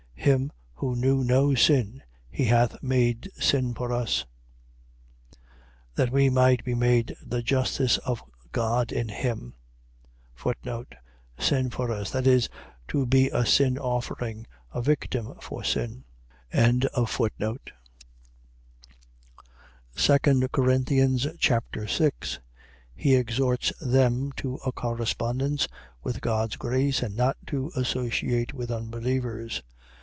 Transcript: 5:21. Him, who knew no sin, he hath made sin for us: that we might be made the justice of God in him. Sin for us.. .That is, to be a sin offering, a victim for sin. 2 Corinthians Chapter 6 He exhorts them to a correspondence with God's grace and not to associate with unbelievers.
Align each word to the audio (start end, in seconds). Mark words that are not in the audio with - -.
5:21. 0.23 0.27
Him, 0.33 0.51
who 0.75 0.95
knew 0.95 1.23
no 1.23 1.55
sin, 1.55 2.03
he 2.29 2.45
hath 2.45 2.83
made 2.83 3.31
sin 3.39 3.73
for 3.73 3.91
us: 3.91 4.23
that 5.95 6.11
we 6.11 6.29
might 6.29 6.63
be 6.63 6.75
made 6.75 7.15
the 7.25 7.41
justice 7.41 7.97
of 7.97 8.21
God 8.51 8.91
in 8.91 9.09
him. 9.09 9.55
Sin 11.39 11.71
for 11.71 11.91
us.. 11.91 12.11
.That 12.11 12.27
is, 12.27 12.49
to 12.89 13.07
be 13.07 13.31
a 13.33 13.47
sin 13.47 13.79
offering, 13.79 14.45
a 14.71 14.79
victim 14.83 15.33
for 15.41 15.63
sin. 15.63 16.03
2 16.51 16.81
Corinthians 20.51 21.27
Chapter 21.39 21.87
6 21.87 22.39
He 22.93 23.15
exhorts 23.15 23.73
them 23.81 24.31
to 24.33 24.55
a 24.63 24.71
correspondence 24.71 25.67
with 26.03 26.21
God's 26.21 26.57
grace 26.57 27.01
and 27.01 27.15
not 27.15 27.37
to 27.47 27.71
associate 27.75 28.53
with 28.53 28.69
unbelievers. 28.69 29.63